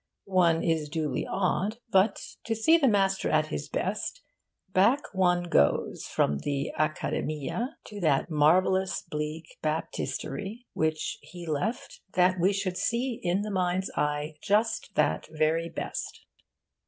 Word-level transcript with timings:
One 0.25 0.63
is 0.63 0.89
duly 0.89 1.27
awed, 1.27 1.77
but, 1.91 2.19
to 2.45 2.55
see 2.55 2.75
the 2.75 2.87
master 2.87 3.29
at 3.29 3.49
his 3.49 3.69
best, 3.69 4.23
back 4.73 5.03
one 5.13 5.43
goes 5.43 6.05
from 6.07 6.39
the 6.39 6.71
Accademia 6.75 7.75
to 7.85 7.99
that 7.99 8.27
marvellous 8.31 9.03
bleak 9.03 9.59
Baptistery 9.61 10.65
which 10.73 11.19
he 11.21 11.45
left 11.45 12.01
that 12.13 12.39
we 12.39 12.51
should 12.51 12.77
see, 12.77 13.19
in 13.21 13.43
the 13.43 13.51
mind's 13.51 13.91
eye, 13.95 14.37
just 14.41 14.95
that 14.95 15.27
very 15.31 15.69
best. 15.69 16.25